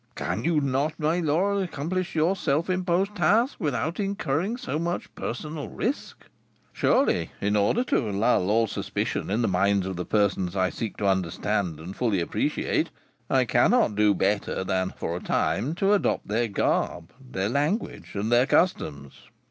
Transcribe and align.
"Can 0.15 0.43
you 0.43 0.59
not, 0.59 0.95
my 0.99 1.19
lord, 1.19 1.61
accomplish 1.61 2.15
your 2.15 2.35
self 2.35 2.71
imposed 2.71 3.15
task 3.15 3.57
without 3.59 3.99
incurring 3.99 4.57
so 4.57 4.79
much 4.79 5.13
personal 5.13 5.69
risk?" 5.69 6.25
"Surely, 6.73 7.31
in 7.39 7.55
order 7.55 7.83
to 7.83 8.09
lull 8.11 8.49
all 8.49 8.65
suspicion 8.65 9.29
in 9.29 9.43
the 9.43 9.47
minds 9.47 9.85
of 9.85 9.97
the 9.97 10.03
persons 10.07 10.55
I 10.55 10.71
seek 10.71 10.97
to 10.97 11.05
understand 11.07 11.79
and 11.79 11.95
fully 11.95 12.19
appreciate, 12.19 12.89
I 13.29 13.45
cannot 13.45 13.93
do 13.95 14.15
better 14.15 14.63
than, 14.63 14.89
for 14.97 15.15
a 15.15 15.19
time, 15.21 15.75
to 15.75 15.93
adopt 15.93 16.27
their 16.27 16.47
garb, 16.47 17.11
their 17.21 17.47
language, 17.49 18.15
and 18.15 18.31
their 18.31 18.47
customs." 18.47 19.27